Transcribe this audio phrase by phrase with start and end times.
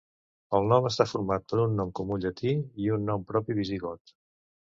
[0.59, 2.53] El nom està format per un nom comú llatí
[2.85, 4.17] i un nom propi visigot.